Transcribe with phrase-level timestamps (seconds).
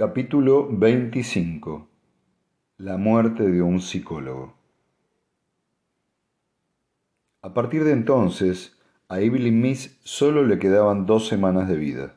[0.00, 1.86] Capítulo 25
[2.78, 4.54] La muerte de un psicólogo
[7.42, 12.14] A partir de entonces, a Evelyn Miss solo le quedaban dos semanas de vida.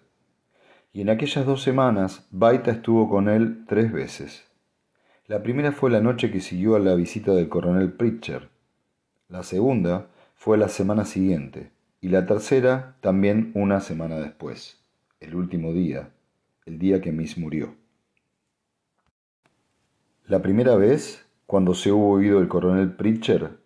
[0.94, 4.50] Y en aquellas dos semanas, Baita estuvo con él tres veces.
[5.28, 8.48] La primera fue la noche que siguió a la visita del coronel Pritchard.
[9.28, 11.72] La segunda fue la semana siguiente.
[12.00, 14.82] Y la tercera también una semana después,
[15.20, 16.13] el último día,
[16.66, 17.76] el día que Miss murió.
[20.26, 23.58] La primera vez, cuando se hubo oído el coronel Pritcher,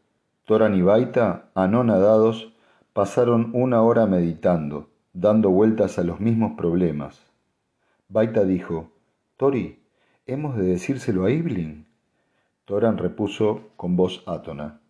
[0.45, 2.53] Toran y Baita, anonadados,
[2.93, 7.31] pasaron una hora meditando, dando vueltas a los mismos problemas.
[8.09, 8.91] Baita dijo,
[9.35, 9.83] Tori,
[10.25, 11.85] ¿hemos de decírselo a Evelyn?
[12.65, 14.81] Toran repuso con voz átona,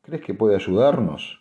[0.00, 1.40] ¿crees que puede ayudarnos?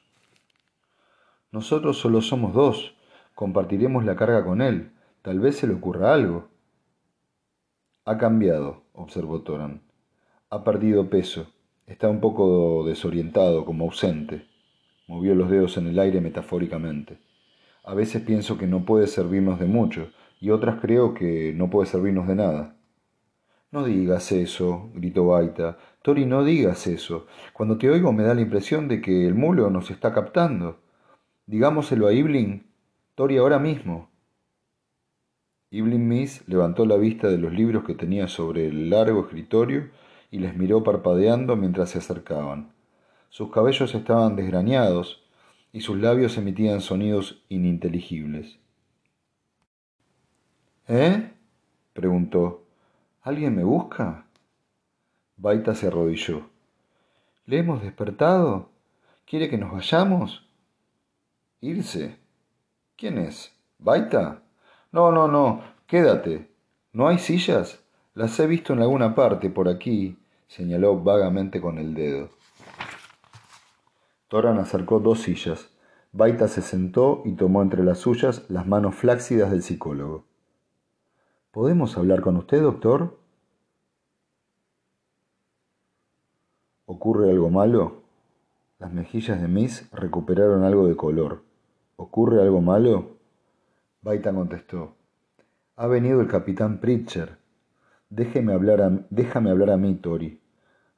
[1.51, 2.95] Nosotros solo somos dos,
[3.35, 6.49] compartiremos la carga con él, tal vez se le ocurra algo.
[8.05, 9.81] Ha cambiado, observó Toran.
[10.49, 11.47] Ha perdido peso.
[11.87, 14.47] Está un poco desorientado, como ausente.
[15.07, 17.19] Movió los dedos en el aire metafóricamente.
[17.83, 21.87] A veces pienso que no puede servirnos de mucho, y otras creo que no puede
[21.87, 22.75] servirnos de nada.
[23.71, 25.77] No digas eso, gritó Baita.
[26.01, 27.25] Tori, no digas eso.
[27.53, 30.81] Cuando te oigo me da la impresión de que el mulo nos está captando.
[31.45, 32.67] Digámoselo a Ibling.
[33.15, 34.10] Tori, ahora mismo.
[35.71, 39.89] Evelyn Miss levantó la vista de los libros que tenía sobre el largo escritorio
[40.29, 42.73] y les miró parpadeando mientras se acercaban.
[43.29, 45.23] Sus cabellos estaban desgrañados
[45.71, 48.59] y sus labios emitían sonidos ininteligibles.
[50.89, 51.31] ¿Eh?
[51.93, 52.65] preguntó.
[53.21, 54.25] ¿Alguien me busca?
[55.37, 56.49] Baita se arrodilló.
[57.45, 58.69] ¿Le hemos despertado?
[59.25, 60.45] ¿Quiere que nos vayamos?
[61.61, 62.17] ¿Irse?
[62.97, 63.55] ¿Quién es?
[63.79, 64.43] ¿Baita?
[64.91, 66.51] No, no, no, quédate.
[66.91, 67.81] ¿No hay sillas?
[68.13, 70.17] Las he visto en alguna parte por aquí,
[70.47, 72.29] señaló vagamente con el dedo.
[74.27, 75.69] Toran acercó dos sillas.
[76.11, 80.25] Baita se sentó y tomó entre las suyas las manos flácidas del psicólogo.
[81.51, 83.17] ¿Podemos hablar con usted, doctor?
[86.85, 88.01] ¿Ocurre algo malo?
[88.77, 91.43] Las mejillas de Miss recuperaron algo de color.
[91.95, 93.20] ¿Ocurre algo malo?
[94.03, 94.95] Baita contestó.
[95.75, 97.37] Ha venido el capitán Pritcher.
[98.09, 100.41] Déjeme hablar a, déjame hablar a mí, Tori.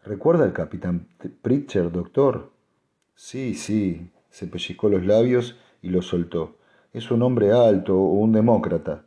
[0.05, 1.09] ¿Recuerda al capitán
[1.41, 2.53] Pritcher, doctor?
[3.13, 6.55] Sí, sí, se pellizcó los labios y los soltó.
[6.93, 9.03] Es un hombre alto o un demócrata.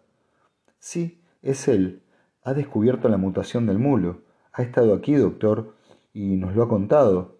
[0.79, 2.03] Sí, es él.
[2.43, 4.25] Ha descubierto la mutación del mulo.
[4.53, 5.73] Ha estado aquí, doctor,
[6.13, 7.39] y nos lo ha contado.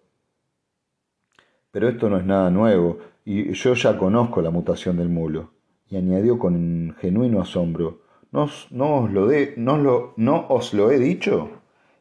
[1.69, 5.51] Pero esto no es nada nuevo, y yo ya conozco la mutación del mulo
[5.89, 10.99] y añadió con genuino asombro, ¿No, os lo de, no, lo, ¿No os lo he
[10.99, 11.49] dicho?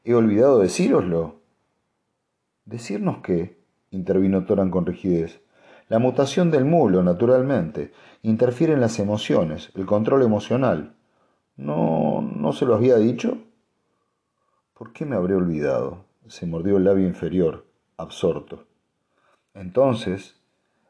[0.04, 1.36] ¿He olvidado decíroslo?
[2.64, 3.56] ¿Decirnos qué?
[3.90, 5.40] intervino Toran con rigidez.
[5.88, 7.92] La mutación del mulo, naturalmente,
[8.22, 10.94] interfiere en las emociones, el control emocional.
[11.56, 13.38] ¿No, no se lo había dicho?
[14.74, 16.04] ¿Por qué me habré olvidado?
[16.26, 17.66] Se mordió el labio inferior,
[17.96, 18.64] absorto.
[19.54, 20.40] Entonces,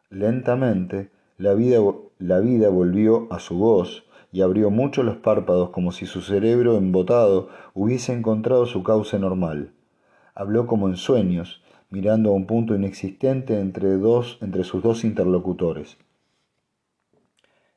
[0.08, 1.78] lentamente, la vida
[2.18, 6.76] la vida volvió a su voz y abrió mucho los párpados como si su cerebro
[6.76, 9.72] embotado hubiese encontrado su cauce normal.
[10.34, 15.98] Habló como en sueños, mirando a un punto inexistente entre, dos, entre sus dos interlocutores.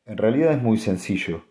[0.05, 1.43] En realidad es muy sencillo.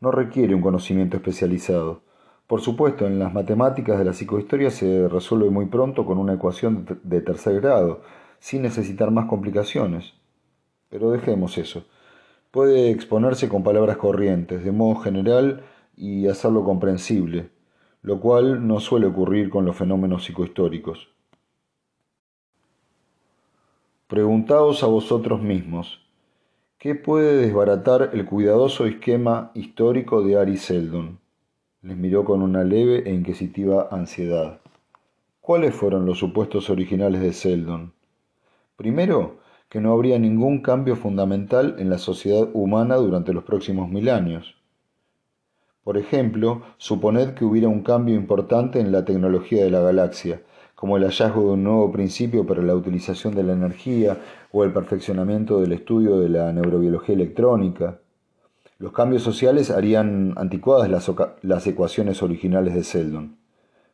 [0.00, 2.02] No requiere un conocimiento especializado.
[2.46, 6.86] Por supuesto, en las matemáticas de la psicohistoria se resuelve muy pronto con una ecuación
[7.02, 8.02] de tercer grado,
[8.38, 10.14] sin necesitar más complicaciones.
[10.90, 11.84] Pero dejemos eso.
[12.54, 15.64] Puede exponerse con palabras corrientes, de modo general
[15.96, 17.50] y hacerlo comprensible,
[18.00, 21.08] lo cual no suele ocurrir con los fenómenos psicohistóricos.
[24.06, 26.06] Preguntaos a vosotros mismos,
[26.78, 31.18] ¿qué puede desbaratar el cuidadoso esquema histórico de Ari Seldon?
[31.82, 34.60] Les miró con una leve e inquisitiva ansiedad.
[35.40, 37.94] ¿Cuáles fueron los supuestos originales de Seldon?
[38.76, 44.08] Primero, que no habría ningún cambio fundamental en la sociedad humana durante los próximos mil
[44.08, 44.54] años.
[45.84, 50.40] Por ejemplo, suponed que hubiera un cambio importante en la tecnología de la galaxia,
[50.74, 54.18] como el hallazgo de un nuevo principio para la utilización de la energía
[54.50, 57.98] o el perfeccionamiento del estudio de la neurobiología electrónica.
[58.78, 61.10] Los cambios sociales harían anticuadas las,
[61.42, 63.36] las ecuaciones originales de Seldon.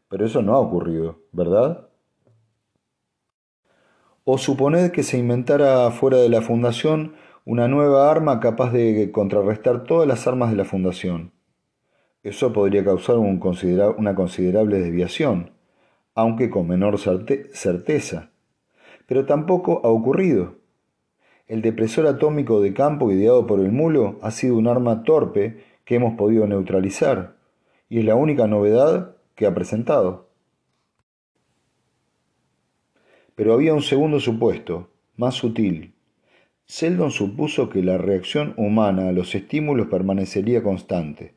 [0.08, 1.89] Pero eso no ha ocurrido, ¿verdad?
[4.32, 9.82] O suponed que se inventara fuera de la Fundación una nueva arma capaz de contrarrestar
[9.82, 11.32] todas las armas de la Fundación.
[12.22, 15.50] Eso podría causar una considerable desviación,
[16.14, 18.30] aunque con menor certeza.
[19.08, 20.54] Pero tampoco ha ocurrido.
[21.48, 25.96] El depresor atómico de campo ideado por el mulo ha sido un arma torpe que
[25.96, 27.34] hemos podido neutralizar,
[27.88, 30.29] y es la única novedad que ha presentado.
[33.40, 35.94] Pero había un segundo supuesto, más sutil.
[36.66, 41.36] Seldon supuso que la reacción humana a los estímulos permanecería constante.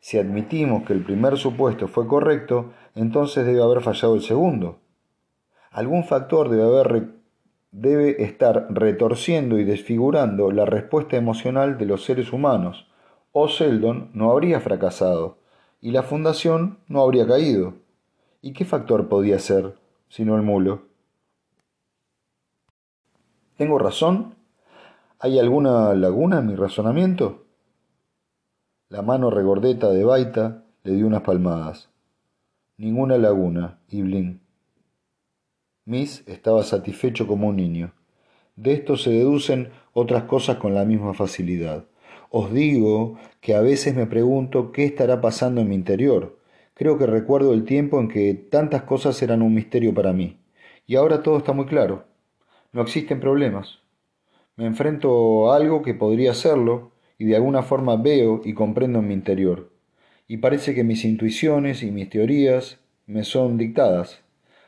[0.00, 4.78] Si admitimos que el primer supuesto fue correcto, entonces debe haber fallado el segundo.
[5.70, 12.88] Algún factor debe, haber, estar retorciendo y desfigurando la respuesta emocional de los seres humanos,
[13.32, 15.36] o Seldon no habría fracasado
[15.82, 17.74] y la fundación no habría caído.
[18.40, 19.74] ¿Y qué factor podía ser,
[20.08, 20.91] sino el mulo?
[23.56, 24.34] ¿Tengo razón?
[25.18, 27.44] ¿Hay alguna laguna en mi razonamiento?
[28.88, 31.90] La mano regordeta de Baita le dio unas palmadas.
[32.78, 34.40] Ninguna laguna, Iblin.
[35.84, 37.92] Miss estaba satisfecho como un niño.
[38.56, 41.84] De esto se deducen otras cosas con la misma facilidad.
[42.30, 46.38] Os digo que a veces me pregunto qué estará pasando en mi interior.
[46.72, 50.38] Creo que recuerdo el tiempo en que tantas cosas eran un misterio para mí.
[50.86, 52.11] Y ahora todo está muy claro.
[52.72, 53.80] No existen problemas.
[54.56, 59.08] Me enfrento a algo que podría serlo y de alguna forma veo y comprendo en
[59.08, 59.70] mi interior.
[60.28, 64.22] Y parece que mis intuiciones y mis teorías me son dictadas.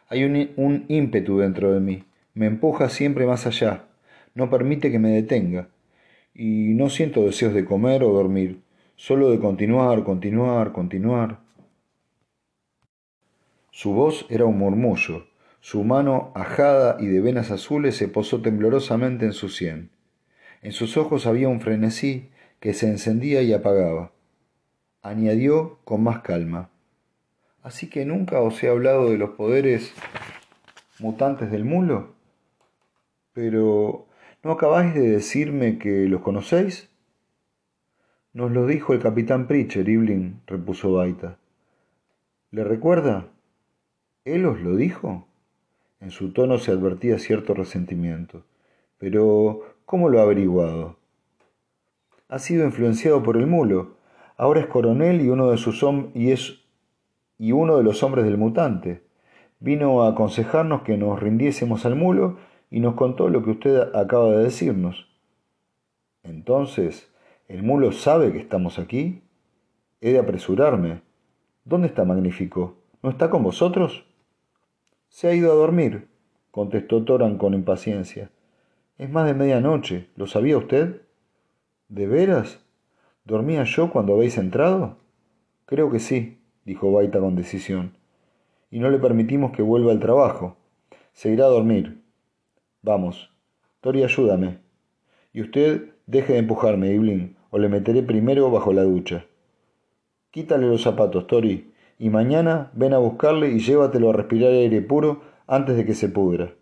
[0.08, 2.04] Hay un, un ímpetu dentro de mí.
[2.34, 3.86] Me empuja siempre más allá.
[4.34, 5.68] No permite que me detenga
[6.34, 8.60] y no siento deseos de comer o dormir,
[8.96, 11.38] solo de continuar, continuar, continuar.
[13.70, 15.26] Su voz era un murmullo,
[15.64, 19.88] su mano ajada y de venas azules se posó temblorosamente en su sien.
[20.60, 22.28] En sus ojos había un frenesí
[22.60, 24.12] que se encendía y apagaba.
[25.00, 26.68] Añadió con más calma.
[27.62, 29.94] Así que nunca os he hablado de los poderes
[30.98, 32.12] mutantes del mulo.
[33.32, 34.06] Pero
[34.42, 36.90] ¿No acabáis de decirme que los conocéis?
[38.34, 41.38] Nos lo dijo el capitán Pritcher, Iblin, repuso Baita.
[42.50, 43.28] ¿Le recuerda?
[44.26, 45.26] ¿Él os lo dijo?
[46.00, 48.42] En su tono se advertía cierto resentimiento.
[48.98, 50.96] Pero, ¿cómo lo ha averiguado?
[52.28, 53.96] Ha sido influenciado por el mulo.
[54.36, 56.64] Ahora es coronel y uno de sus y es
[57.38, 59.02] y uno de los hombres del mutante.
[59.60, 62.38] Vino a aconsejarnos que nos rindiésemos al mulo
[62.70, 65.08] y nos contó lo que usted acaba de decirnos.
[66.22, 67.12] Entonces,
[67.48, 69.22] ¿el mulo sabe que estamos aquí?
[70.00, 71.02] He de apresurarme.
[71.64, 72.76] ¿Dónde está Magnífico?
[73.02, 74.04] ¿No está con vosotros?
[75.14, 76.08] Se ha ido a dormir,
[76.50, 78.32] contestó Toran con impaciencia.
[78.98, 80.08] Es más de medianoche.
[80.16, 81.02] ¿Lo sabía usted?
[81.88, 82.58] ¿De veras?
[83.24, 84.96] ¿Dormía yo cuando habéis entrado?
[85.66, 87.92] Creo que sí, dijo Baita con decisión.
[88.72, 90.56] Y no le permitimos que vuelva al trabajo.
[91.12, 92.02] Se irá a dormir.
[92.82, 93.30] Vamos.
[93.82, 94.58] Tori, ayúdame.
[95.32, 99.26] Y usted deje de empujarme, Iblin, o le meteré primero bajo la ducha.
[100.32, 105.22] Quítale los zapatos, Tori, y mañana ven a buscarle y llévatelo a respirar aire puro
[105.46, 106.54] antes de que se pudra.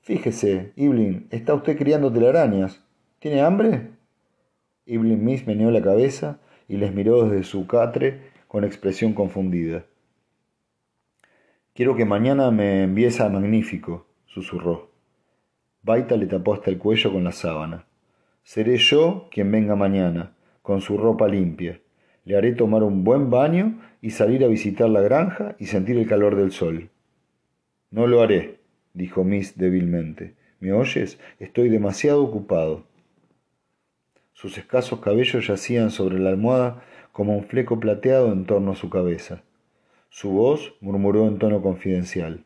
[0.00, 2.84] Fíjese, Iblin, está usted criando telarañas.
[3.18, 3.90] ¿Tiene hambre?
[4.86, 9.84] Iblin Miss meneó la cabeza y les miró desde su catre con expresión confundida.
[11.74, 14.90] Quiero que mañana me envíes a Magnífico, susurró.
[15.82, 17.86] Baita le tapó hasta el cuello con la sábana.
[18.42, 21.80] Seré yo quien venga mañana, con su ropa limpia.
[22.24, 26.06] Le haré tomar un buen baño y salir a visitar la granja y sentir el
[26.06, 26.90] calor del sol.
[27.90, 28.60] No lo haré,
[28.94, 30.34] dijo Miss débilmente.
[30.60, 31.18] ¿Me oyes?
[31.40, 32.84] Estoy demasiado ocupado.
[34.32, 38.88] Sus escasos cabellos yacían sobre la almohada como un fleco plateado en torno a su
[38.88, 39.42] cabeza.
[40.08, 42.44] Su voz murmuró en tono confidencial.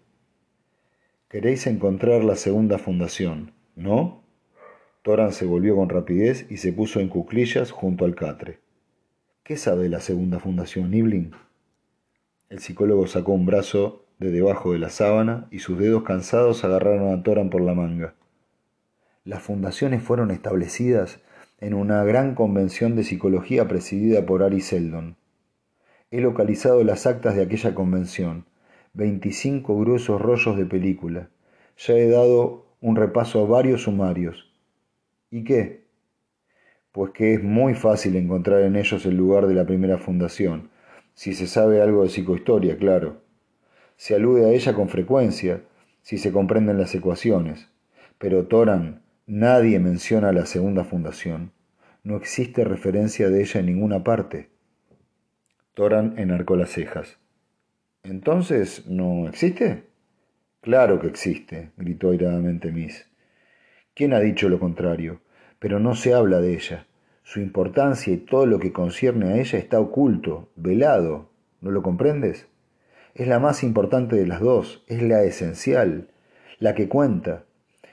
[1.28, 4.22] Queréis encontrar la segunda fundación, ¿no?
[5.02, 8.58] Toran se volvió con rapidez y se puso en cuclillas junto al catre.
[9.46, 11.30] ¿Qué sabe la segunda fundación, Niblin?
[12.48, 17.16] El psicólogo sacó un brazo de debajo de la sábana y sus dedos cansados agarraron
[17.16, 18.16] a Toran por la manga.
[19.22, 21.20] Las fundaciones fueron establecidas
[21.60, 25.16] en una gran convención de psicología presidida por Ari Seldon.
[26.10, 28.46] He localizado las actas de aquella convención
[28.94, 31.30] 25 gruesos rollos de película.
[31.76, 34.52] Ya he dado un repaso a varios sumarios.
[35.30, 35.85] ¿Y qué?
[36.96, 40.70] Pues que es muy fácil encontrar en ellos el lugar de la primera fundación,
[41.12, 43.20] si se sabe algo de psicohistoria, claro.
[43.96, 45.60] Se alude a ella con frecuencia,
[46.00, 47.68] si se comprenden las ecuaciones.
[48.16, 51.52] Pero Toran, nadie menciona la segunda fundación.
[52.02, 54.48] No existe referencia de ella en ninguna parte.
[55.74, 57.18] Toran enarcó las cejas.
[58.04, 59.84] ¿Entonces no existe?
[60.62, 63.06] Claro que existe, gritó airadamente Miss.
[63.92, 65.20] ¿Quién ha dicho lo contrario?
[65.58, 66.86] Pero no se habla de ella.
[67.22, 71.28] Su importancia y todo lo que concierne a ella está oculto, velado.
[71.60, 72.46] ¿No lo comprendes?
[73.14, 76.08] Es la más importante de las dos, es la esencial,
[76.58, 77.44] la que cuenta.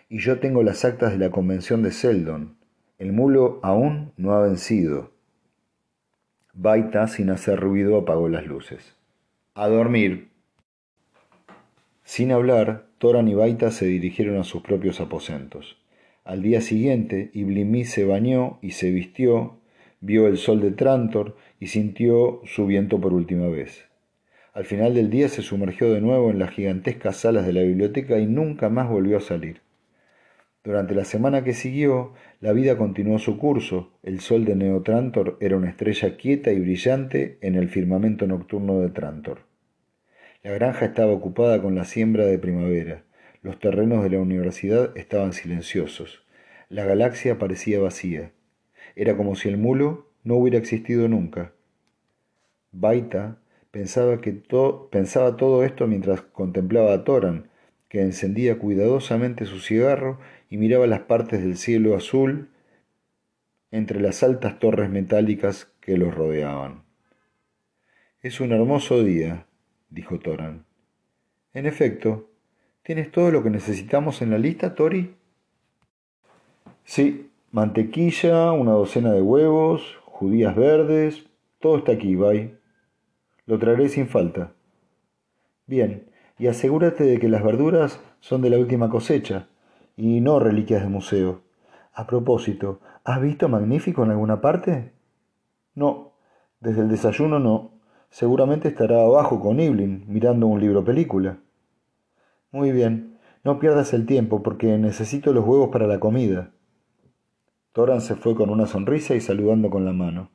[0.10, 2.58] Y yo tengo las actas de la convención de Seldon.
[3.00, 5.12] El mulo aún no ha vencido.
[6.53, 8.96] Baita, sin hacer ruido, apagó las luces.
[9.55, 10.29] A dormir.
[12.03, 15.77] Sin hablar, Toran y Baita se dirigieron a sus propios aposentos.
[16.24, 19.60] Al día siguiente, Iblimí se bañó y se vistió,
[20.00, 23.86] vio el sol de Trantor y sintió su viento por última vez.
[24.53, 28.20] Al final del día se sumergió de nuevo en las gigantescas salas de la biblioteca
[28.20, 29.62] y nunca más volvió a salir.
[30.63, 33.92] Durante la semana que siguió, la vida continuó su curso.
[34.01, 38.89] El sol de Neotrantor era una estrella quieta y brillante en el firmamento nocturno de
[38.89, 39.39] Trantor.
[40.42, 43.03] La granja estaba ocupada con la siembra de primavera.
[43.44, 46.24] Los terrenos de la universidad estaban silenciosos.
[46.70, 48.32] La galaxia parecía vacía.
[48.96, 51.52] Era como si el mulo no hubiera existido nunca.
[52.72, 54.32] Baita pensaba, que
[54.92, 57.50] pensaba todo esto mientras contemplaba a Toran,
[57.90, 60.20] que encendía cuidadosamente su cigarro
[60.50, 62.50] y miraba las partes del cielo azul
[63.72, 66.84] entre las altas torres metálicas que los rodeaban.
[68.22, 69.48] Es un hermoso día,
[69.90, 70.66] dijo Toran.
[71.54, 72.33] En efecto,
[72.84, 75.16] ¿tienes todo lo que necesitamos en la lista, Tori?
[76.84, 81.25] Sí, mantequilla, una docena de huevos, judías verdes,
[81.60, 82.58] todo está aquí, Bay.
[83.46, 84.52] Lo traeré sin falta.
[85.66, 89.48] Bien, y asegúrate de que las verduras son de la última cosecha,
[89.96, 91.42] y no reliquias de museo.
[91.94, 94.92] A propósito, ¿has visto Magnífico en alguna parte?
[95.75, 96.13] No,
[96.60, 97.72] desde el desayuno no.
[98.10, 101.38] Seguramente estará abajo con Iblin, mirando un libro película.
[102.53, 106.51] Muy bien, no pierdas el tiempo porque necesito los huevos para la comida.
[107.74, 110.29] Toran se fue con una sonrisa y saludando con la mano.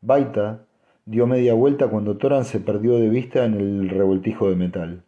[0.00, 0.66] Baita
[1.04, 5.02] dio media vuelta cuando Toran se perdió de vista en el revoltijo de metal.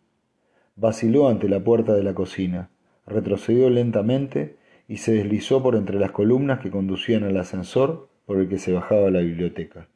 [0.75, 2.71] Vaciló ante la puerta de la cocina
[3.09, 8.49] retrocedió lentamente y se deslizó por entre las columnas que conducían al ascensor por el
[8.49, 9.89] que se bajaba a la biblioteca.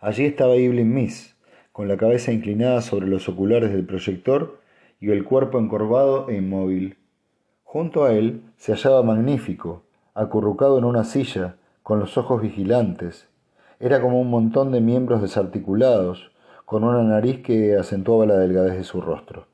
[0.00, 1.36] Allí estaba Evelyn Miss,
[1.72, 4.60] con la cabeza inclinada sobre los oculares del proyector
[5.02, 6.96] y el cuerpo encorvado e inmóvil.
[7.64, 9.82] Junto a él se hallaba Magnífico,
[10.14, 13.28] acurrucado en una silla, con los ojos vigilantes.
[13.80, 16.30] Era como un montón de miembros desarticulados,
[16.64, 19.48] con una nariz que acentuaba la delgadez de su rostro.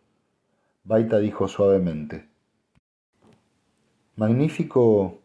[0.84, 2.28] Baita dijo suavemente.
[4.16, 5.20] Magnífico.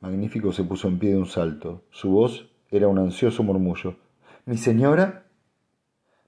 [0.00, 1.82] Magnífico se puso en pie de un salto.
[1.90, 3.96] Su voz era un ansioso murmullo.
[4.46, 5.26] ¿Mi señora?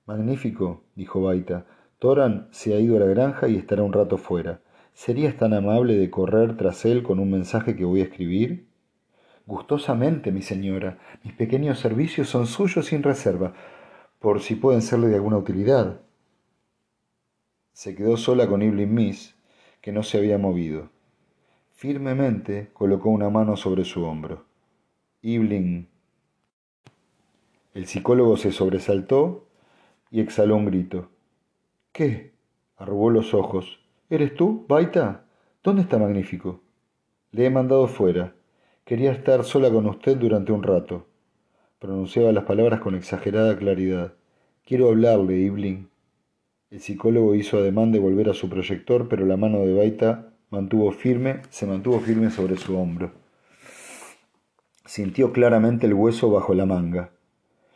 [0.05, 1.65] Magnífico, dijo Baita.
[2.03, 4.61] Toran se ha ido a la granja y estará un rato fuera.
[4.93, 8.67] ¿Serías tan amable de correr tras él con un mensaje que voy a escribir?
[9.47, 10.99] Gustosamente, mi señora.
[11.23, 13.55] Mis pequeños servicios son suyos sin reserva,
[14.19, 16.01] por si pueden serle de alguna utilidad.
[17.73, 19.37] Se quedó sola con Evelyn Miss,
[19.81, 20.91] que no se había movido.
[21.77, 24.45] Firmemente colocó una mano sobre su hombro.
[25.23, 25.87] Evelyn.
[27.75, 29.47] El psicólogo se sobresaltó
[30.11, 31.12] y exhaló un grito.
[31.93, 32.33] ¿Qué?
[32.79, 33.79] Arrugó los ojos.
[34.09, 35.27] ¿Eres tú, Baita?
[35.63, 36.63] ¿Dónde está Magnífico?
[37.33, 38.33] Le he mandado fuera.
[38.87, 41.07] Quería estar sola con usted durante un rato.
[41.79, 44.15] Pronunciaba las palabras con exagerada claridad.
[44.65, 45.91] Quiero hablarle, Evelyn.
[46.71, 50.93] El psicólogo hizo ademán de volver a su proyector, pero la mano de Baita mantuvo
[50.93, 53.13] firme, se mantuvo firme sobre su hombro.
[54.87, 57.11] Sintió claramente el hueso bajo la manga.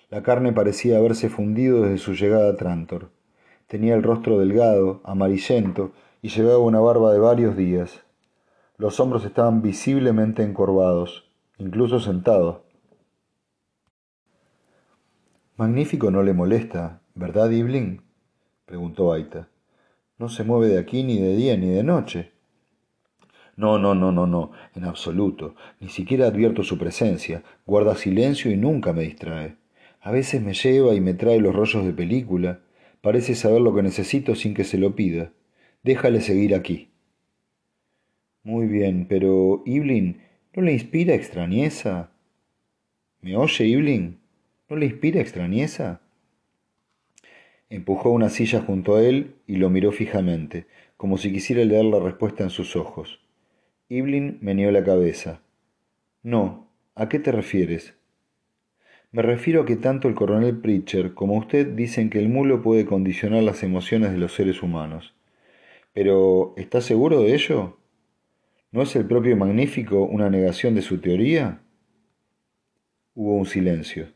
[0.08, 3.10] La carne parecía haberse fundido desde su llegada a Trantor.
[3.66, 5.92] Tenía el rostro delgado, amarillento,
[6.22, 8.02] y llevaba una barba de varios días.
[8.78, 12.64] Los hombros estaban visiblemente encorvados, incluso sentado.
[15.56, 18.02] Magnífico no le molesta, ¿verdad, Ibling?
[18.66, 19.48] preguntó Aita.
[20.18, 22.32] No se mueve de aquí ni de día ni de noche.
[23.56, 25.54] No, no, no, no, no, en absoluto.
[25.80, 27.42] Ni siquiera advierto su presencia.
[27.64, 29.56] Guarda silencio y nunca me distrae.
[30.02, 32.60] A veces me lleva y me trae los rollos de película.
[33.06, 35.32] Parece saber lo que necesito sin que se lo pida.
[35.84, 36.90] Déjale seguir aquí.
[38.42, 40.22] Muy bien, pero Iblin,
[40.52, 42.10] ¿no le inspira extrañeza?
[43.20, 44.18] ¿Me oye, Iblin?
[44.68, 46.00] ¿No le inspira extrañeza?
[47.70, 52.00] Empujó una silla junto a él y lo miró fijamente, como si quisiera leer la
[52.00, 53.20] respuesta en sus ojos.
[53.88, 55.42] Iblin meneó la cabeza.
[56.24, 57.96] No, ¿a qué te refieres?
[59.12, 62.84] Me refiero a que tanto el coronel Pritcher como usted dicen que el mulo puede
[62.84, 65.14] condicionar las emociones de los seres humanos.
[65.92, 67.78] Pero, ¿está seguro de ello?
[68.72, 71.62] ¿No es el propio Magnífico una negación de su teoría?
[73.14, 74.08] Hubo un silencio.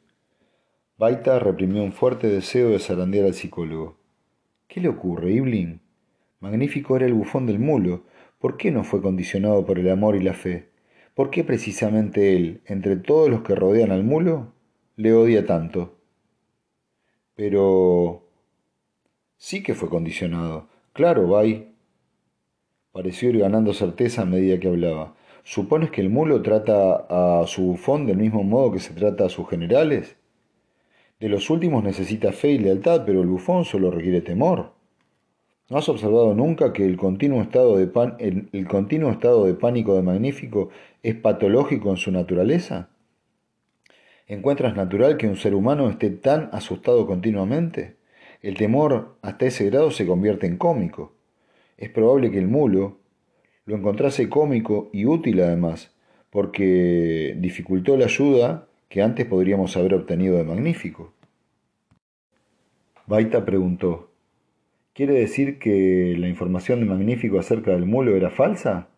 [0.98, 3.96] Baita reprimió un fuerte deseo de zarandear al psicólogo.
[4.68, 5.80] ¿Qué le ocurre, Iblin?
[6.40, 8.04] Magnífico era el bufón del mulo.
[8.38, 10.68] ¿Por qué no fue condicionado por el amor y la fe?
[11.14, 14.52] ¿Por qué precisamente él, entre todos los que rodean al mulo,
[15.00, 15.96] le odia tanto?
[17.34, 18.26] Pero...
[19.38, 20.68] Sí que fue condicionado.
[20.92, 21.72] Claro, Bay.
[22.92, 25.14] Pareció ir ganando certeza a medida que hablaba.
[25.42, 29.28] ¿Supones que el mulo trata a su bufón del mismo modo que se trata a
[29.30, 30.16] sus generales?
[31.18, 34.72] De los últimos necesita fe y lealtad, pero el bufón solo requiere temor.
[35.70, 40.02] ¿No has observado nunca que el continuo estado de, el, continuo estado de pánico de
[40.02, 40.68] Magnífico
[41.02, 42.90] es patológico en su naturaleza?
[44.30, 47.96] ¿Encuentras natural que un ser humano esté tan asustado continuamente?
[48.42, 51.16] El temor hasta ese grado se convierte en cómico.
[51.76, 52.98] Es probable que el mulo
[53.64, 55.92] lo encontrase cómico y útil además,
[56.30, 61.12] porque dificultó la ayuda que antes podríamos haber obtenido de magnífico.
[63.08, 64.12] Baita preguntó,
[64.92, 68.90] ¿Quiere decir que la información de Magnífico acerca del mulo era falsa?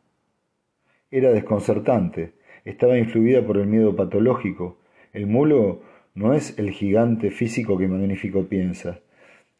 [1.10, 2.34] Era desconcertante,
[2.66, 4.81] estaba influida por el miedo patológico.
[5.12, 5.82] El mulo
[6.14, 9.00] no es el gigante físico que Magnífico piensa.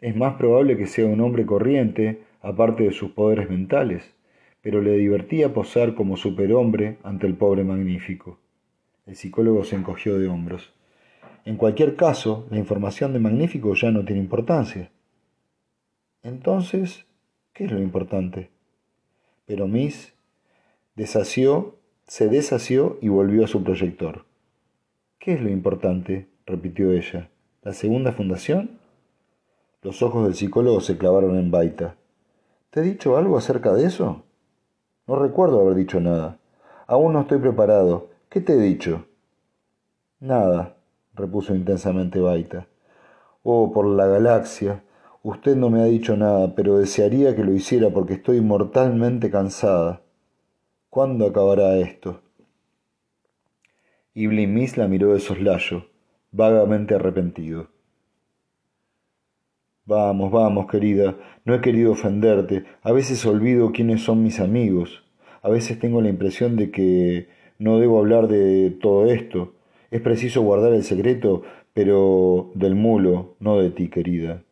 [0.00, 4.14] Es más probable que sea un hombre corriente, aparte de sus poderes mentales,
[4.62, 8.38] pero le divertía posar como superhombre ante el pobre Magnífico.
[9.06, 10.73] El psicólogo se encogió de hombros.
[11.44, 14.90] En cualquier caso, la información de Magnífico ya no tiene importancia.
[16.23, 17.04] Entonces,
[17.52, 18.50] ¿qué es lo importante?
[19.44, 20.14] Pero Miss
[20.94, 24.25] deshació, se deshació y volvió a su proyector.
[25.23, 26.26] ¿Qué es lo importante?
[26.47, 27.31] repitió ella.
[27.62, 28.81] ¿La segunda fundación?
[29.81, 31.94] Los ojos del psicólogo se clavaron en Baita.
[32.70, 34.25] ¿Te he dicho algo acerca de eso?
[35.07, 36.40] No recuerdo haber dicho nada.
[36.88, 38.09] Aún no estoy preparado.
[38.29, 39.07] ¿Qué te he dicho?
[40.18, 40.75] Nada,
[41.14, 42.66] repuso intensamente Baita.
[43.44, 44.83] Oh, por la galaxia.
[45.23, 50.01] Usted no me ha dicho nada, pero desearía que lo hiciera porque estoy mortalmente cansada.
[50.90, 52.23] ¿Cuándo acabará esto?
[54.14, 55.87] Iblis la miró de soslayo,
[56.33, 57.68] vagamente arrepentido.
[59.87, 62.64] Vamos, vamos, querida, no he querido ofenderte.
[62.83, 65.03] A veces olvido quiénes son mis amigos.
[65.40, 69.55] A veces tengo la impresión de que no debo hablar de todo esto.
[69.90, 74.42] Es preciso guardar el secreto, pero del mulo, no de ti, querida.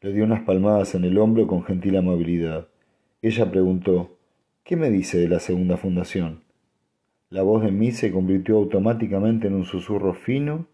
[0.00, 2.66] Le dio unas palmadas en el hombro con gentil amabilidad.
[3.22, 4.18] Ella preguntó,
[4.64, 6.42] ¿Qué me dice de la segunda fundación?
[7.32, 10.66] La voz de mí se convirtió automáticamente en un susurro fino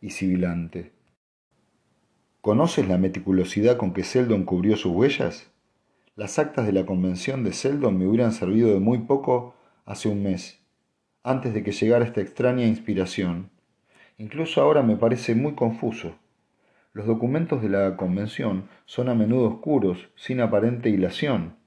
[0.00, 0.90] y sibilante.
[2.40, 5.50] ¿Conoces la meticulosidad con que Seldon cubrió sus huellas?
[6.16, 10.22] Las actas de la convención de Seldon me hubieran servido de muy poco hace un
[10.22, 10.64] mes
[11.24, 13.50] antes de que llegara esta extraña inspiración.
[14.16, 16.14] Incluso ahora me parece muy confuso.
[16.94, 21.57] Los documentos de la Convención son a menudo oscuros, sin aparente hilación.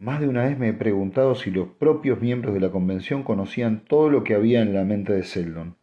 [0.00, 3.84] Más de una vez me he preguntado si los propios miembros de la Convención conocían
[3.84, 5.76] todo lo que había en la mente de Seldon.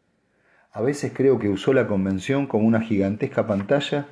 [0.72, 4.08] A veces creo que usó la Convención como una gigantesca pantalla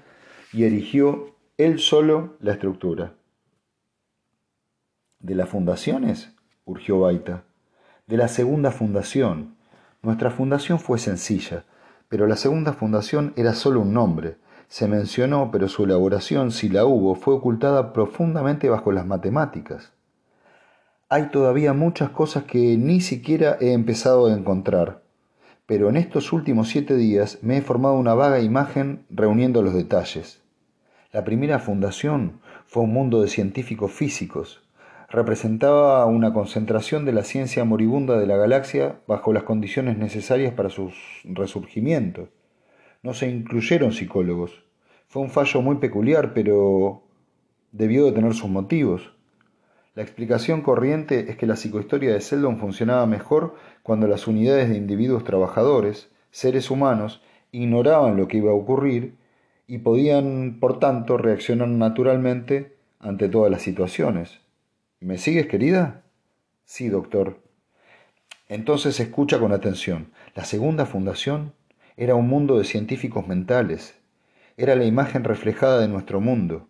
[0.54, 3.16] y erigió él solo la estructura.
[5.20, 6.36] ¿De las fundaciones?
[6.66, 7.44] urgió Baita
[8.06, 9.56] de la segunda fundación.
[10.04, 11.66] Nuestra fundación fue sencilla,
[12.10, 14.38] pero la segunda fundación era solo un nombre.
[14.68, 19.95] Se mencionó, pero su elaboración, si la hubo, fue ocultada profundamente bajo las matemáticas.
[21.16, 25.02] Hay todavía muchas cosas que ni siquiera he empezado a encontrar,
[25.66, 30.44] pero en estos últimos siete días me he formado una vaga imagen reuniendo los detalles.
[31.14, 34.68] La primera fundación fue un mundo de científicos físicos,
[35.10, 40.70] representaba una concentración de la ciencia moribunda de la galaxia bajo las condiciones necesarias para
[40.70, 40.92] su
[41.24, 42.28] resurgimiento.
[43.04, 44.66] No se incluyeron psicólogos.
[45.08, 47.04] Fue un fallo muy peculiar, pero
[47.72, 49.15] debió de tener sus motivos.
[49.96, 54.76] La explicación corriente es que la psicohistoria de Seldon funcionaba mejor cuando las unidades de
[54.76, 57.22] individuos trabajadores, seres humanos,
[57.54, 59.16] ignoraban lo que iba a ocurrir
[59.68, 64.42] y podían, por tanto, reaccionar naturalmente ante todas las situaciones.
[65.00, 66.04] ¿Me sigues, querida?
[66.66, 67.40] Sí, doctor.
[68.50, 70.12] Entonces escucha con atención.
[70.36, 71.54] La segunda fundación
[71.96, 73.98] era un mundo de científicos mentales.
[74.58, 76.68] Era la imagen reflejada de nuestro mundo.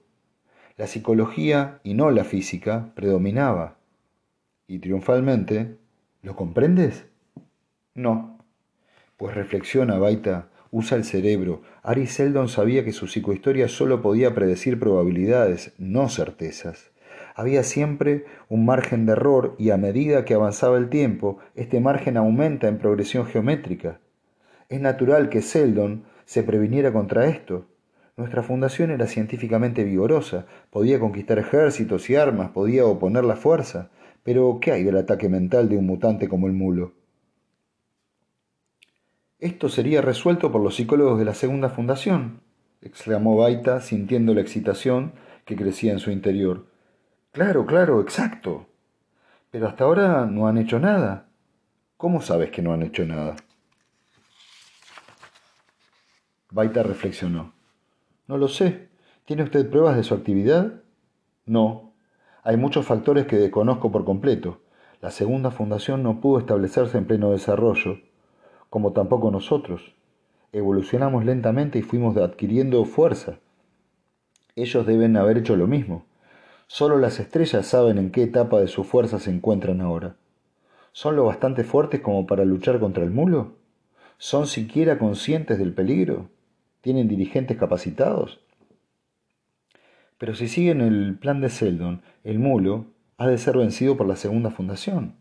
[0.78, 3.78] La psicología y no la física predominaba.
[4.68, 5.78] Y triunfalmente,
[6.22, 7.06] ¿lo comprendes?
[7.94, 8.40] No.
[9.16, 11.62] Pues reflexiona, Baita, usa el cerebro.
[11.82, 16.92] Ari Seldon sabía que su psicohistoria solo podía predecir probabilidades, no certezas.
[17.36, 22.18] Había siempre un margen de error y a medida que avanzaba el tiempo, este margen
[22.18, 24.02] aumenta en progresión geométrica.
[24.68, 27.66] Es natural que Seldon se previniera contra esto.
[28.18, 33.90] Nuestra fundación era científicamente vigorosa, podía conquistar ejércitos y armas, podía oponer la fuerza,
[34.24, 36.94] pero ¿qué hay del ataque mental de un mutante como el mulo?
[39.40, 42.40] Esto sería resuelto por los psicólogos de la segunda fundación,
[42.82, 46.68] exclamó Baita, sintiendo la excitación que crecía en su interior.
[47.32, 48.66] Claro, claro, exacto.
[49.52, 51.28] Pero hasta ahora no han hecho nada.
[51.98, 53.36] ¿Cómo sabes que no han hecho nada?
[56.50, 57.54] Baita reflexionó.
[58.28, 58.90] No lo sé.
[59.26, 60.82] ¿Tiene usted pruebas de su actividad?
[61.46, 61.94] No.
[62.44, 64.60] Hay muchos factores que desconozco por completo.
[65.02, 67.98] La segunda fundación no pudo establecerse en pleno desarrollo
[68.76, 69.96] como tampoco nosotros.
[70.52, 73.40] Evolucionamos lentamente y fuimos adquiriendo fuerza.
[74.58, 76.06] Ellos deben haber hecho lo mismo.
[76.68, 80.18] Solo las estrellas saben en qué etapa de su fuerza se encuentran ahora.
[80.92, 83.54] ¿Son lo bastante fuertes como para luchar contra el mulo?
[84.18, 86.30] ¿Son siquiera conscientes del peligro?
[86.86, 88.40] ¿Tienen dirigentes capacitados?
[90.20, 92.86] Pero si siguen el plan de Seldon, el mulo
[93.18, 95.16] ha de ser vencido por la segunda fundación.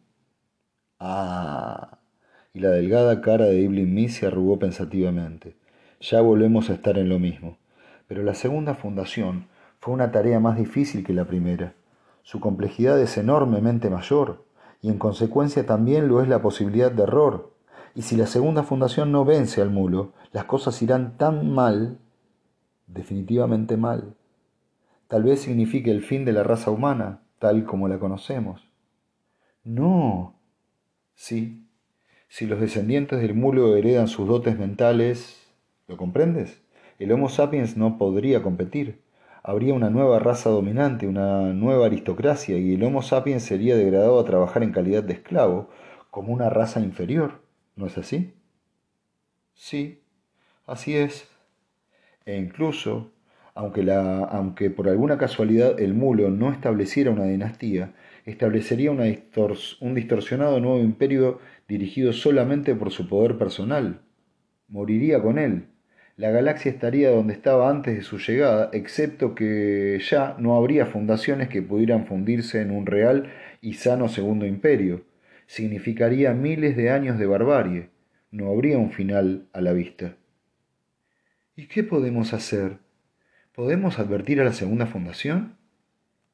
[1.00, 2.00] Ah,
[2.52, 5.56] y la delgada cara de Evelyn Miss se arrugó pensativamente.
[6.02, 7.56] Ya volvemos a estar en lo mismo.
[8.08, 9.46] Pero la segunda fundación
[9.78, 11.72] fue una tarea más difícil que la primera.
[12.24, 14.44] Su complejidad es enormemente mayor,
[14.82, 17.53] y en consecuencia también lo es la posibilidad de error.
[17.94, 21.98] Y si la segunda fundación no vence al mulo, las cosas irán tan mal,
[22.86, 24.16] definitivamente mal.
[25.06, 28.68] Tal vez signifique el fin de la raza humana, tal como la conocemos.
[29.62, 30.34] No.
[31.14, 31.68] Sí,
[32.28, 35.46] si los descendientes del mulo heredan sus dotes mentales,
[35.86, 36.60] ¿lo comprendes?
[36.98, 39.02] El Homo sapiens no podría competir.
[39.44, 44.24] Habría una nueva raza dominante, una nueva aristocracia, y el Homo sapiens sería degradado a
[44.24, 45.68] trabajar en calidad de esclavo,
[46.10, 47.43] como una raza inferior.
[47.76, 48.32] ¿No es así?
[49.54, 50.00] Sí,
[50.66, 51.28] así es.
[52.24, 53.12] E incluso,
[53.54, 60.60] aunque, la, aunque por alguna casualidad el mulo no estableciera una dinastía, establecería un distorsionado
[60.60, 64.00] nuevo imperio dirigido solamente por su poder personal.
[64.68, 65.66] Moriría con él.
[66.16, 71.48] La galaxia estaría donde estaba antes de su llegada, excepto que ya no habría fundaciones
[71.48, 75.02] que pudieran fundirse en un real y sano segundo imperio.
[75.46, 77.90] Significaría miles de años de barbarie.
[78.30, 80.16] No habría un final a la vista.
[81.56, 82.78] ¿Y qué podemos hacer?
[83.54, 85.56] ¿Podemos advertir a la segunda fundación?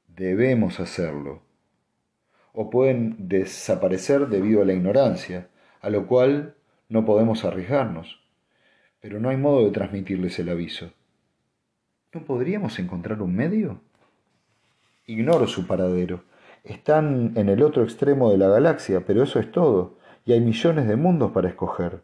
[0.09, 1.43] Debemos hacerlo
[2.53, 5.49] o pueden desaparecer debido a la ignorancia,
[5.81, 6.57] a lo cual
[6.89, 8.21] no podemos arriesgarnos.
[9.01, 10.93] Pero no hay modo de transmitirles el aviso.
[12.13, 13.81] ¿No podríamos encontrar un medio?
[15.07, 16.25] Ignoro su paradero.
[16.65, 20.87] Están en el otro extremo de la galaxia, pero eso es todo, y hay millones
[20.87, 22.03] de mundos para escoger.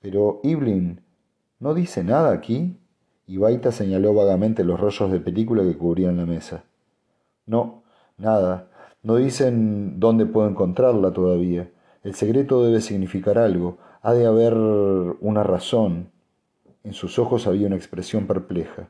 [0.00, 1.00] Pero Iblin,
[1.60, 2.76] ¿no dice nada aquí?
[3.26, 6.64] Y Baita señaló vagamente los rollos de película que cubrían la mesa.
[7.46, 7.84] No,
[8.18, 8.68] nada,
[9.02, 11.70] no dicen dónde puedo encontrarla todavía.
[12.02, 13.78] El secreto debe significar algo.
[14.02, 16.10] Ha de haber una razón.
[16.82, 18.88] En sus ojos había una expresión perpleja.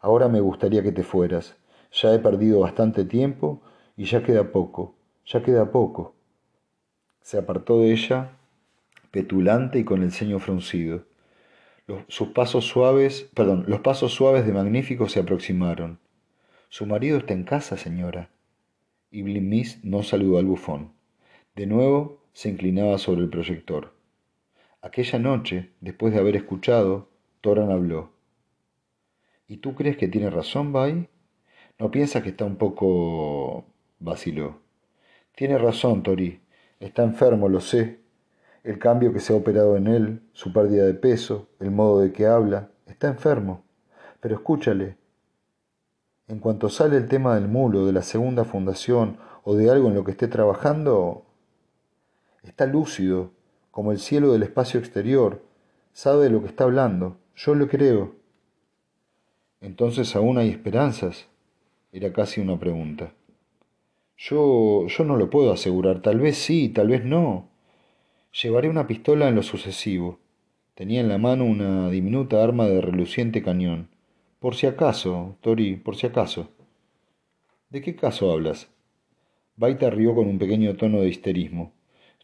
[0.00, 1.56] Ahora me gustaría que te fueras.
[1.92, 3.62] Ya he perdido bastante tiempo
[3.96, 4.94] y ya queda poco.
[5.24, 6.14] Ya queda poco.
[7.20, 8.36] Se apartó de ella,
[9.10, 11.04] petulante y con el ceño fruncido.
[11.86, 15.98] Los, sus pasos suaves, perdón, los pasos suaves de Magnífico se aproximaron.
[16.68, 18.30] Su marido está en casa, señora
[19.10, 20.92] y Miss no saludó al bufón.
[21.54, 23.94] De nuevo se inclinaba sobre el proyector.
[24.82, 27.08] Aquella noche, después de haber escuchado,
[27.40, 28.12] Toran habló.
[29.48, 31.08] ¿Y tú crees que tiene razón, Bai?
[31.78, 33.64] ¿No piensas que está un poco...
[33.98, 34.60] vaciló?
[35.34, 36.40] Tiene razón, Tori.
[36.80, 38.00] Está enfermo, lo sé.
[38.64, 42.12] El cambio que se ha operado en él, su pérdida de peso, el modo de
[42.12, 43.62] que habla, está enfermo.
[44.20, 44.96] Pero escúchale,
[46.28, 49.94] en cuanto sale el tema del mulo, de la segunda fundación o de algo en
[49.94, 51.24] lo que esté trabajando,
[52.42, 53.30] está lúcido,
[53.70, 55.42] como el cielo del espacio exterior,
[55.92, 58.16] sabe de lo que está hablando, yo lo creo.
[59.60, 61.28] Entonces aún hay esperanzas,
[61.92, 63.12] era casi una pregunta.
[64.16, 67.48] Yo, yo no lo puedo asegurar, tal vez sí, tal vez no.
[68.42, 70.18] Llevaré una pistola en lo sucesivo.
[70.74, 73.88] Tenía en la mano una diminuta arma de reluciente cañón.
[74.40, 76.50] Por si acaso, Tori, por si acaso.
[77.70, 78.68] ¿De qué caso hablas?
[79.56, 81.72] Baita rió con un pequeño tono de histerismo.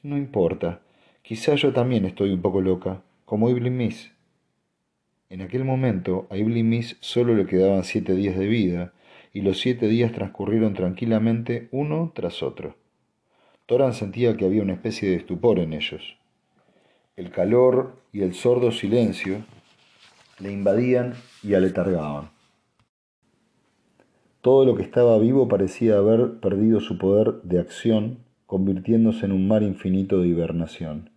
[0.03, 0.83] No importa.
[1.23, 4.13] Quizá yo también estoy un poco loca, como Iblis Miss.
[5.31, 8.93] En aquel momento a Iblis Miss solo le quedaban siete días de vida,
[9.33, 12.77] y los siete días transcurrieron tranquilamente uno tras otro.
[13.67, 16.17] Toran sentía que había una especie de estupor en ellos.
[17.17, 19.45] El calor y el sordo silencio
[20.39, 22.31] le invadían y aletargaban.
[24.41, 29.47] Todo lo que estaba vivo parecía haber perdido su poder de acción, convirtiéndose en un
[29.47, 31.11] mar infinito de hibernación.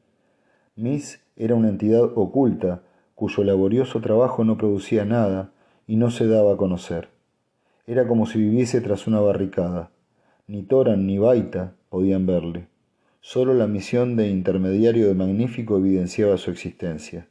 [0.75, 2.83] Miss era una entidad oculta
[3.15, 5.51] cuyo laborioso trabajo no producía nada
[5.87, 7.14] y no se daba a conocer.
[7.87, 9.91] Era como si viviese tras una barricada.
[10.47, 12.65] Ni Toran ni Baita podían verle.
[13.21, 17.27] Solo la misión de intermediario de Magnífico evidenciaba su existencia.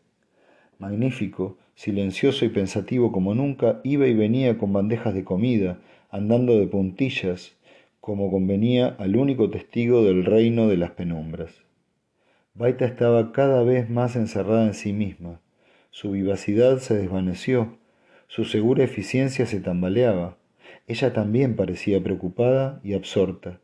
[0.79, 5.79] Magnífico, silencioso y pensativo como nunca, iba y venía con bandejas de comida,
[6.11, 7.57] andando de puntillas,
[8.01, 11.65] como convenía al único testigo del reino de las penumbras.
[12.55, 15.41] Baita estaba cada vez más encerrada en sí misma.
[15.91, 17.77] Su vivacidad se desvaneció,
[18.29, 20.37] su segura eficiencia se tambaleaba.
[20.87, 23.61] Ella también parecía preocupada y absorta,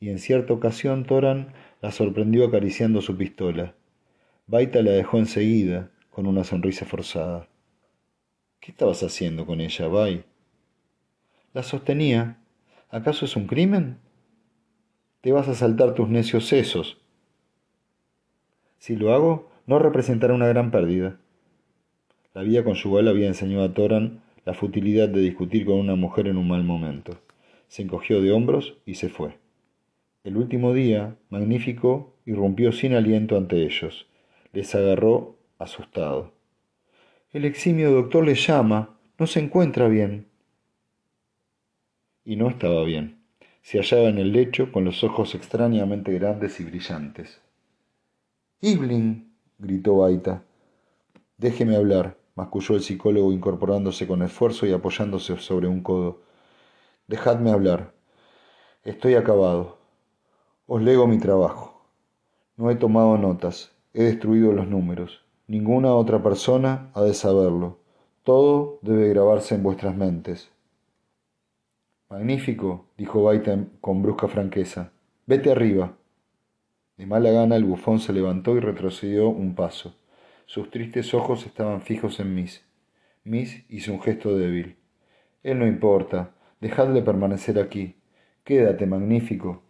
[0.00, 3.74] y en cierta ocasión Toran la sorprendió acariciando su pistola.
[4.46, 7.48] Baita la dejó enseguida, con una sonrisa forzada.
[8.60, 10.24] ¿Qué estabas haciendo con ella, Bai?
[11.52, 12.38] La sostenía.
[12.90, 13.98] ¿Acaso es un crimen?
[15.20, 17.02] Te vas a saltar tus necios sesos,
[18.82, 21.16] si lo hago, no representará una gran pérdida.
[22.34, 26.36] La vida conyugal había enseñado a Toran la futilidad de discutir con una mujer en
[26.36, 27.18] un mal momento.
[27.68, 29.38] Se encogió de hombros y se fue.
[30.24, 34.06] El último día, Magnífico irrumpió sin aliento ante ellos.
[34.52, 36.32] Les agarró asustado.
[37.32, 38.98] El eximio doctor le llama.
[39.18, 40.26] No se encuentra bien.
[42.24, 43.18] Y no estaba bien.
[43.62, 47.40] Se hallaba en el lecho con los ojos extrañamente grandes y brillantes.
[48.60, 50.44] Ibling, gritó Baita.
[51.38, 56.20] Déjeme hablar, masculló el psicólogo incorporándose con esfuerzo y apoyándose sobre un codo.
[57.06, 57.92] Dejadme hablar.
[58.84, 59.78] Estoy acabado.
[60.66, 61.82] Os lego mi trabajo.
[62.56, 65.24] No he tomado notas, he destruido los números.
[65.46, 67.78] Ninguna otra persona ha de saberlo.
[68.22, 70.50] Todo debe grabarse en vuestras mentes.
[72.08, 74.92] Magnífico, dijo Baita con brusca franqueza.
[75.26, 75.96] Vete arriba.
[76.96, 79.94] De mala gana el bufón se levantó y retrocedió un paso.
[80.52, 82.62] Sus tristes ojos estaban fijos en Miss.
[83.24, 84.76] Miss hizo un gesto débil.
[85.42, 86.32] Él no importa.
[86.60, 87.96] Dejadle permanecer aquí.
[88.44, 89.62] Quédate, magnífico.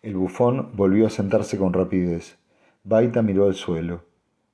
[0.00, 2.38] El bufón volvió a sentarse con rapidez.
[2.82, 4.04] Baita miró al suelo.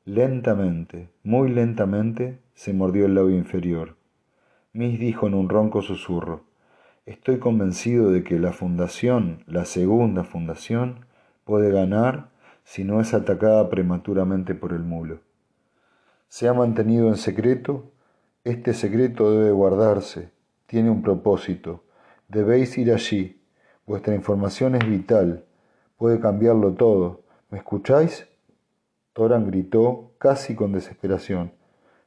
[0.05, 3.95] Lentamente, muy lentamente, se mordió el labio inferior.
[4.73, 6.43] Miss dijo en un ronco susurro.
[7.07, 11.07] Estoy convencido de que la fundación, la segunda fundación,
[11.45, 12.32] puede ganar
[12.65, 15.21] si no es atacada prematuramente por el mulo.
[16.29, 17.91] Se ha mantenido en secreto,
[18.45, 20.31] este secreto debe guardarse,
[20.67, 21.85] tiene un propósito,
[22.29, 23.41] debéis ir allí,
[23.87, 25.45] vuestra información es vital,
[25.97, 27.23] puede cambiarlo todo.
[27.51, 28.27] ¿Me escucháis?
[29.13, 31.53] Toran gritó casi con desesperación.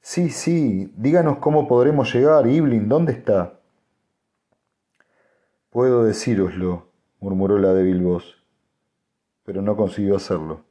[0.01, 3.59] Sí, sí, díganos cómo podremos llegar, Iblin, ¿dónde está?
[5.69, 6.87] Puedo decíroslo,
[7.19, 8.44] murmuró la débil voz
[9.45, 10.62] pero no consiguió hacerlo.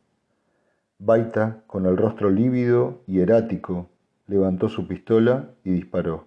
[0.99, 3.89] Baita, con el rostro lívido y erático,
[4.27, 6.27] levantó su pistola y disparó.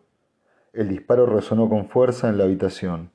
[0.73, 3.11] El disparo resonó con fuerza en la habitación.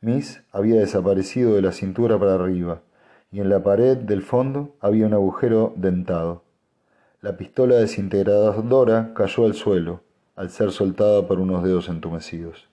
[0.00, 2.82] Miss había desaparecido de la cintura para arriba,
[3.30, 6.44] y en la pared del fondo había un agujero dentado.
[7.20, 10.02] La pistola desintegradora cayó al suelo,
[10.36, 12.67] al ser soltada por unos dedos entumecidos.